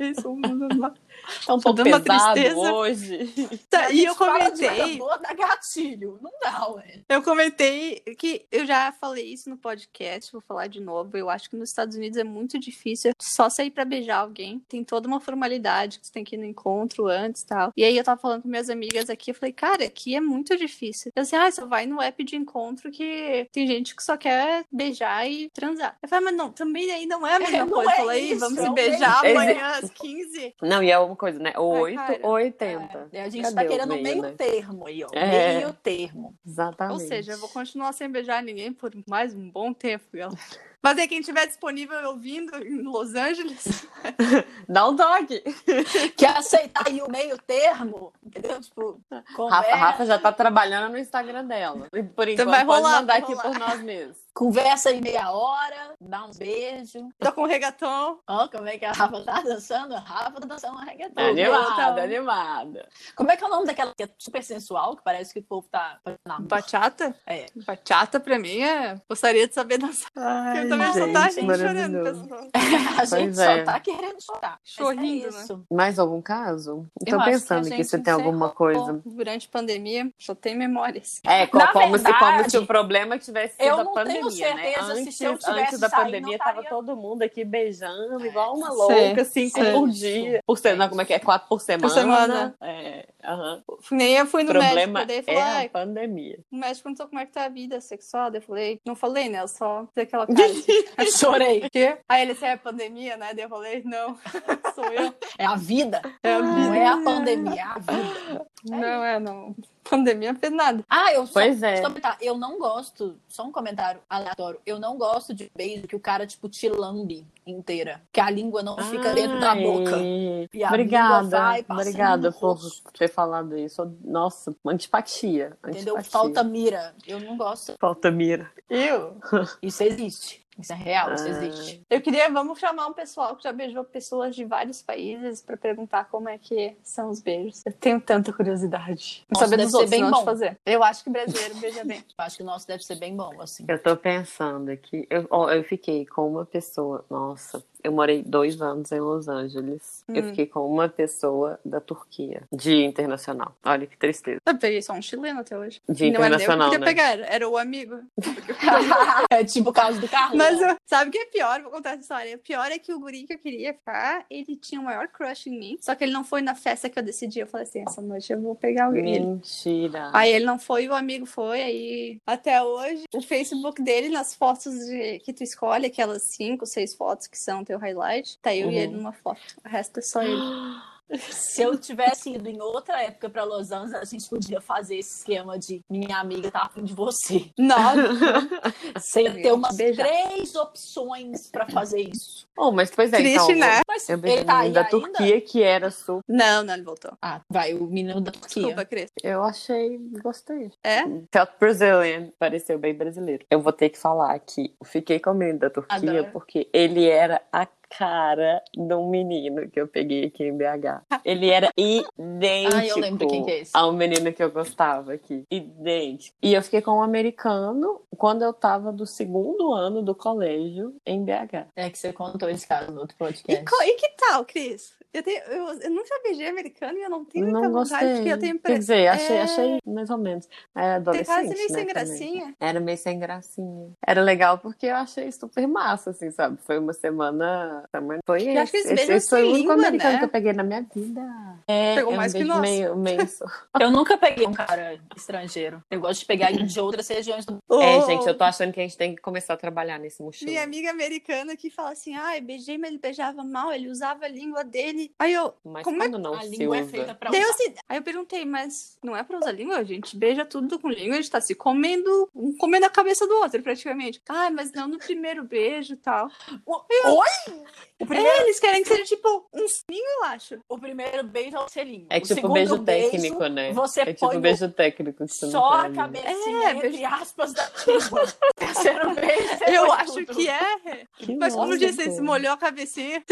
[0.00, 0.40] Isso, um-
[1.46, 2.72] Tá um pouco dando uma pesado tristeza.
[2.72, 3.58] hoje.
[3.70, 6.18] Tá, e eu comentei, boa, dá gatilho.
[6.20, 7.00] Não dá, ué.
[7.08, 11.16] eu comentei que eu já falei isso no podcast, vou falar de novo.
[11.16, 14.60] Eu acho que nos Estados Unidos é muito difícil só sair pra beijar alguém.
[14.68, 17.72] Tem toda uma formalidade que você tem que ir no encontro antes e tal.
[17.76, 20.56] E aí eu tava falando com minhas amigas aqui, eu falei, cara, aqui é muito
[20.56, 21.12] difícil.
[21.14, 24.64] Eu assim, ah, só vai no app de encontro que tem gente que só quer
[24.70, 25.96] beijar e transar.
[26.02, 27.90] Eu falei, mas não, também aí não é a mesma não coisa.
[27.90, 30.54] é Eu falei, isso, vamos é se um beijar amanhã às 15.
[30.62, 31.52] Não, e é uma coisa, né?
[31.56, 32.20] Ou Ai, 8 cara.
[32.22, 33.08] ou 80.
[33.12, 34.34] É, a gente Cadê tá querendo meio, meio, né?
[34.36, 35.08] termo aí, ó.
[35.12, 35.56] É.
[35.58, 36.34] Meio termo.
[36.46, 37.02] Exatamente.
[37.02, 40.38] Ou seja, eu vou continuar sem beijar ninguém por mais um bom tempo, galera.
[40.84, 43.88] Mas aí, quem estiver disponível ouvindo em Los Angeles,
[44.68, 45.40] Dá um toque.
[46.16, 48.12] Quer aceitar aí o meio termo?
[48.22, 48.60] Entendeu?
[48.60, 49.00] Tipo,
[49.48, 51.88] Rafa, Rafa já tá trabalhando no Instagram dela.
[51.92, 54.23] E por enquanto, vai pode rolar, mandar vai aqui por nós mesmos.
[54.34, 57.02] Conversa aí meia hora, dá uns beijos.
[57.18, 58.18] tô com reggaeton.
[58.26, 59.94] Ó, como é que a Rafa tá dançando?
[59.94, 61.20] A Rafa tá dançando uma reggaeton.
[61.22, 62.02] Animada, tá.
[62.02, 62.88] animada.
[63.14, 65.44] Como é que é o nome daquela que é super sensual, que parece que o
[65.44, 66.48] povo tá fazendo amor?
[66.48, 67.14] Bachata?
[67.26, 67.46] É.
[67.64, 69.00] Bachata pra mim é.
[69.08, 70.10] Gostaria de saber dançar.
[70.16, 72.50] Ai, eu também só tá gente chorando.
[72.98, 73.62] A gente Pois só é.
[73.62, 74.58] tá querendo chorar.
[74.60, 75.60] Mas Chorrindo, é né?
[75.70, 76.86] Mais algum caso?
[77.06, 79.00] Eu Tô acho pensando que a que gente você tem alguma coisa.
[79.04, 81.20] Durante a pandemia, só tem memórias.
[81.24, 84.23] É, Na como, se, como verdade, se o problema tivesse sido eu a não tenho
[84.24, 84.62] pandemia, né?
[84.62, 88.24] certeza se Antes, se eu tivesse antes da saído, pandemia, tava todo mundo aqui beijando,
[88.24, 89.72] igual uma louca, cinco sei.
[89.72, 90.40] por dia.
[90.46, 91.18] Por semana, como é que é?
[91.18, 91.92] Quatro por semana.
[91.92, 92.54] semana.
[92.60, 93.62] É, aham.
[93.90, 96.38] Nem eu fui no problema médico, daí é falou, a pandemia.
[96.50, 98.30] o médico perguntou como é que tá a vida sexual.
[98.30, 99.40] Daí eu falei, não falei, né?
[99.40, 101.18] Eu só fiz aquela cara assim.
[101.18, 101.64] Chorei.
[101.66, 101.98] O quê?
[102.08, 103.34] Aí ele disse, é pandemia, né?
[103.34, 104.18] Daí eu falei, não,
[104.74, 105.14] sou eu.
[105.38, 106.00] É a vida.
[106.22, 106.76] É a Não vida.
[106.76, 108.46] é a pandemia, é a vida.
[108.64, 109.54] Não, é, não.
[109.88, 110.84] Pandemia fez nada.
[110.88, 111.76] Ah, eu só, Pois é.
[111.76, 115.96] só comentar, eu não gosto, só um comentário aleatório, eu não gosto de beijo que
[115.96, 118.00] o cara, tipo, te lambe inteira.
[118.12, 119.98] Que a língua não fica dentro da boca.
[119.98, 122.58] E Obrigada, obrigada por
[122.96, 123.92] ter falado isso.
[124.02, 125.56] Nossa, antipatia.
[125.62, 125.96] Entendeu?
[125.96, 126.10] antipatia.
[126.10, 126.94] Falta mira.
[127.06, 127.74] Eu não gosto.
[127.78, 128.50] Falta mira.
[128.68, 129.16] Eu?
[129.62, 130.43] Isso existe.
[130.58, 131.28] Isso é real, isso Ah.
[131.30, 131.82] existe.
[131.90, 136.04] Eu queria, vamos chamar um pessoal que já beijou pessoas de vários países pra perguntar
[136.10, 137.62] como é que são os beijos.
[137.66, 139.24] Eu tenho tanta curiosidade.
[139.30, 140.24] Nossa, saber deve dos ser outros, bem bom.
[140.24, 140.58] fazer.
[140.64, 141.98] Eu acho que brasileiro beija bem.
[141.98, 143.64] Eu acho que o nosso deve ser bem bom, assim.
[143.68, 145.06] Eu tô pensando aqui.
[145.10, 147.04] Eu, ó, eu fiquei com uma pessoa.
[147.10, 150.02] Nossa, eu morei dois anos em Los Angeles.
[150.08, 150.28] Eu Hum.
[150.30, 153.54] fiquei com uma pessoa da Turquia, de internacional.
[153.64, 154.38] Olha que tristeza.
[154.46, 155.80] Eu peguei só um chileno até hoje.
[155.88, 156.86] De não era nem eu que internacional, queria né?
[156.86, 158.00] pegar, era, era o amigo.
[159.30, 160.36] é tipo o caso do Carlos.
[160.36, 161.60] Mas eu- sabe o que é pior?
[161.62, 162.36] Vou contar essa história.
[162.36, 165.46] O pior é que o guri que eu queria ficar, ele tinha o maior crush
[165.48, 165.78] em mim.
[165.80, 167.40] Só que ele não foi na festa que eu decidi.
[167.40, 169.20] Eu falei assim, essa noite eu vou pegar alguém.
[169.26, 170.10] Mentira.
[170.12, 174.72] Aí ele não foi, o amigo foi, aí até hoje o Facebook dele nas fotos
[174.86, 178.74] de- que tu escolhe, aquelas cinco, seis fotos que são teu highlight, tá eu e
[178.74, 178.80] Uhum.
[178.80, 179.40] ele numa foto.
[179.64, 180.34] O resto é só ele.
[181.18, 185.18] Se eu tivesse ido em outra época pra Los Angeles, a gente podia fazer esse
[185.18, 187.50] esquema de minha amiga tá afim de você.
[188.94, 190.06] Você ia ter umas Beijar.
[190.06, 192.46] três opções pra fazer isso.
[192.56, 193.56] Oh, mas pois é, Triste, então.
[193.58, 193.80] né?
[193.86, 194.90] Mas Eu ele tá um aí da ainda?
[194.90, 196.22] Turquia que era super.
[196.28, 197.12] não, não, ele voltou.
[197.20, 198.62] Ah, vai, o menino da Turquia.
[198.62, 199.10] Desculpa, Cris.
[199.22, 200.70] Eu achei, gostei.
[200.82, 201.02] É?
[201.32, 203.44] Felt Brazilian, pareceu bem brasileiro.
[203.50, 206.30] Eu vou ter que falar que eu fiquei com o menino da Turquia Adoro.
[206.32, 207.66] porque ele era a
[207.98, 211.02] cara de um menino que eu peguei aqui em BH.
[211.24, 215.44] Ele era idêntico Ah, eu lembro quem que é ao menino que eu gostava aqui.
[215.50, 216.36] Idêntico.
[216.42, 221.24] E eu fiquei com um americano quando eu tava do segundo ano do colégio em
[221.24, 221.66] BH.
[221.76, 223.64] É que você contou esse caso no outro E, podcast.
[223.64, 224.94] co- e que tal, Cris?
[225.12, 228.14] Eu, tenho, eu, eu nunca beijei americano e eu não tenho muita Não vontade, gostei.
[228.16, 230.48] porque eu tenho Quer dizer, achei, É, achei mais ou menos.
[230.74, 231.94] Era Tem adolescente, quase meio né, sem também.
[231.94, 232.54] gracinha.
[232.58, 233.92] Era meio sem gracinha.
[234.04, 236.58] Era legal porque eu achei super massa, assim, sabe?
[236.64, 237.83] Foi uma semana.
[237.90, 238.88] Semana- Foi Eu acho que esse.
[238.88, 240.18] eles Esse, esse foi o sem único americano né?
[240.18, 241.22] que eu peguei na minha vida.
[241.66, 242.60] É, Pegou é um mais que nós.
[242.60, 243.18] Meio, meio...
[243.80, 245.82] Eu nunca peguei um cara estrangeiro.
[245.90, 248.80] Eu gosto de pegar de outras regiões do É, Ô, gente, eu tô achando que
[248.80, 250.50] a gente tem que começar a trabalhar nesse mochila.
[250.50, 254.24] Minha amiga americana que fala assim, ah, eu beijei, mas ele beijava mal, ele usava
[254.26, 255.12] a língua dele.
[255.18, 256.90] Aí eu, Mas como é quando não A se língua é usa.
[256.90, 257.50] feita pra eu, usar.
[257.50, 259.76] assim, aí eu perguntei, mas não é pra usar língua?
[259.78, 263.26] A gente beija tudo com língua, a gente tá se comendo, um comendo a cabeça
[263.26, 264.20] do outro, praticamente.
[264.28, 266.28] Ah, mas não no primeiro beijo e tal.
[266.66, 267.54] Oi?
[268.00, 270.58] O primeiro, É, eles querem que seja tipo um cinho, eu acho.
[270.68, 272.06] o primeiro beijo é o selinho.
[272.10, 273.72] É O tipo segundo beijo beijo, técnico, né?
[273.72, 278.24] Você é tipo beijo técnico só a cabecinha, É, entre beijo- aspas, da língua.
[278.56, 279.48] Terceiro beijo.
[279.58, 280.34] você Eu acho tudo.
[280.36, 281.06] que é.
[281.18, 283.22] Que Mas como disse, você molhou a cabecinha.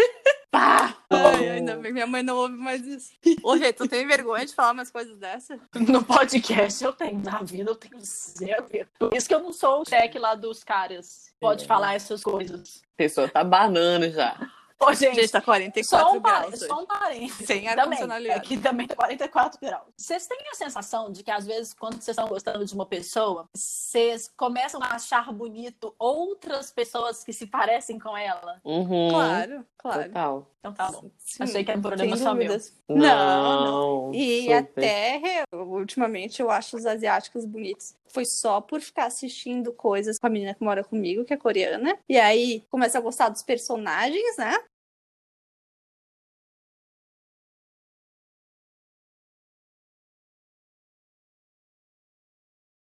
[0.52, 0.94] Pá!
[1.08, 3.10] Ai, ainda bem que minha mãe não ouve mais isso.
[3.42, 5.58] Ô, Rê, tu tem vergonha de falar umas coisas dessas?
[5.74, 8.66] No podcast eu tenho, na vida eu tenho zero.
[8.98, 11.32] Por isso que eu não sou o cheque lá dos caras.
[11.40, 11.66] Pode É.
[11.66, 12.82] falar essas coisas.
[12.84, 14.36] A pessoa tá banando já.
[14.82, 16.58] Ô, gente, Gente, tá 44 só um, graus.
[16.60, 17.46] só um parênteses.
[17.46, 19.86] Sem Também, ar-condicionado aqui também tá 44 graus.
[19.96, 23.48] Vocês têm a sensação de que, às vezes, quando vocês estão gostando de uma pessoa,
[23.54, 28.60] vocês começam a achar bonito outras pessoas que se parecem com ela?
[28.64, 29.10] Uhum.
[29.10, 30.04] Claro, claro.
[30.04, 30.52] Total.
[30.62, 31.10] Então tá bom.
[31.18, 32.56] Sim, Achei que era um problema só meu.
[32.88, 34.14] Não, Não, não.
[34.14, 34.54] E super.
[34.56, 37.94] até, ultimamente, eu acho os asiáticos bonitos.
[38.06, 41.98] Foi só por ficar assistindo coisas com a menina que mora comigo, que é coreana.
[42.08, 44.56] E aí, começa a gostar dos personagens, né?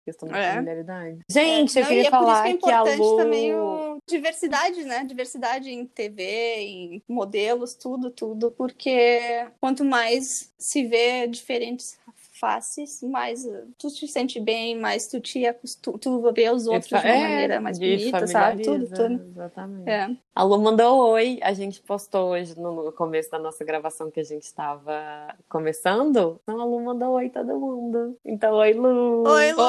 [0.05, 0.53] Questão da É.
[0.55, 1.19] familiaridade.
[1.31, 3.17] Gente, eu Não, queria e é por isso falar que é que, a importante Lu...
[3.17, 3.99] também o...
[4.09, 5.05] diversidade, né?
[5.05, 6.25] Diversidade em TV,
[6.59, 8.51] em modelos, tudo, tudo.
[8.51, 12.01] Porque quanto mais se vê diferentes
[12.41, 13.47] faces, mais
[13.79, 17.21] tu te sente bem, mais tu te acostuma, tu vê os outros de uma É,
[17.29, 18.65] maneira mais bonita, sabe?
[18.65, 19.25] Tudo, tudo.
[19.31, 19.89] Exatamente.
[19.89, 20.11] É.
[20.35, 21.39] A Lu mandou oi.
[21.41, 26.41] A gente postou hoje no começo da nossa gravação que a gente estava começando.
[26.43, 28.19] Então a Lu mandou oi todo mundo.
[28.25, 29.23] Então, oi, Lu.
[29.29, 29.63] Oi, Lu!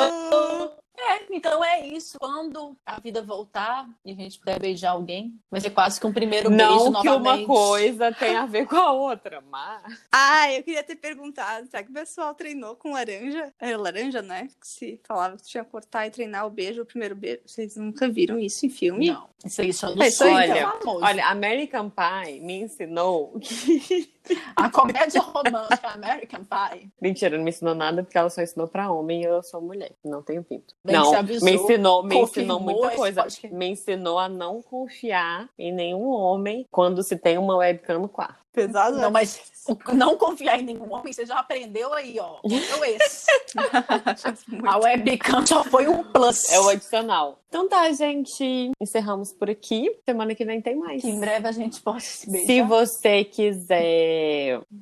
[1.33, 2.17] É, então é isso.
[2.19, 6.13] Quando a vida voltar e a gente puder beijar alguém, vai ser quase que um
[6.13, 7.45] primeiro beijo Não que novamente.
[7.45, 9.81] uma coisa tem a ver com a outra, mas...
[10.11, 13.53] Ah, eu queria ter perguntado, será que o pessoal treinou com laranja?
[13.59, 14.47] Era laranja, né?
[14.59, 17.41] Que se falava que tinha que cortar e treinar o beijo, o primeiro beijo.
[17.45, 19.07] Vocês nunca viram isso em filme?
[19.09, 20.79] Não, isso aí só do É isso aí, sonho, então.
[20.79, 21.05] famoso.
[21.05, 24.09] Olha, American Pie me ensinou que
[24.55, 26.89] A comédia romântica American Pie.
[27.01, 29.91] Mentira, não me ensinou nada porque ela só ensinou pra homem e eu sou mulher.
[30.03, 30.73] Não tenho pinto.
[30.85, 33.21] Bem, não, avisou, me ensinou, me ensinou muita coisa.
[33.23, 33.53] podcast.
[33.53, 38.41] Me ensinou a não confiar em nenhum homem quando se tem uma webcam no quarto.
[38.53, 42.37] Pesado, Não, mas o- não confiar em nenhum homem, você já aprendeu aí, ó.
[42.43, 43.25] Eu esse.
[44.67, 46.51] A webcam só foi um plus.
[46.51, 47.39] É o adicional.
[47.49, 48.71] Então tá, gente.
[48.79, 49.89] Encerramos por aqui.
[50.07, 51.01] Semana que vem tem mais.
[51.01, 52.45] Que em breve a gente possa se beijar.
[52.47, 53.83] Se você quiser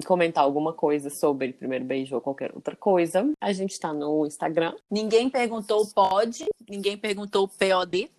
[0.05, 4.73] comentar alguma coisa sobre primeiro beijo ou qualquer outra coisa, a gente tá no Instagram.
[4.89, 8.09] Ninguém perguntou pode, ninguém perguntou POD.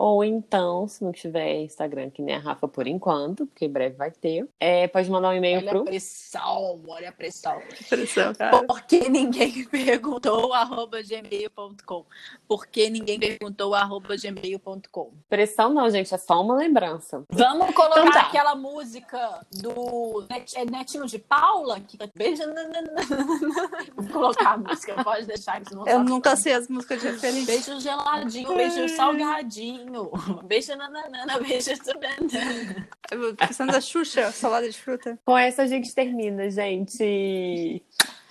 [0.00, 3.96] Ou então, se não tiver Instagram, que nem a Rafa por enquanto, porque em breve
[3.96, 5.84] vai ter, é, pode mandar um e-mail Olha a pro.
[5.84, 7.60] pressão, olha a pressão.
[7.90, 8.62] Pressão, cara.
[8.64, 12.04] Porque ninguém perguntou arroba gmail.com.
[12.46, 15.10] Porque ninguém perguntou arroba gmail.com.
[15.28, 17.24] Pressão não, gente, é só uma lembrança.
[17.30, 18.20] Vamos colocar Então tá.
[18.20, 22.44] aquela música do Net- é Netinho de Paula, que beija.
[23.96, 27.08] Vou colocar a música, pode deixar que você não Eu nunca sei as músicas de
[27.08, 27.46] referência.
[27.46, 29.87] Beijo geladinho, beijo salgadinho,
[30.44, 32.88] beijo nananana, beijo banana.
[33.36, 35.18] Pensando da Xuxa, salada de fruta.
[35.24, 37.82] Com essa a gente termina, gente.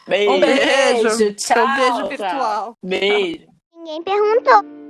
[0.07, 0.31] Beijo.
[0.31, 1.17] Um beijo.
[1.17, 1.57] Beijo, tchau.
[1.57, 2.77] Seu beijo virtual.
[2.83, 3.47] Beijo.
[3.75, 4.86] Ninguém perguntou.